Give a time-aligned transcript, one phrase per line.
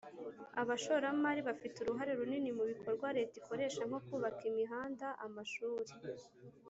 [0.61, 5.93] Abashoramari bafite uruhare runini mu bikorwa Leta ikoresha nko kubaka imihanda amashuri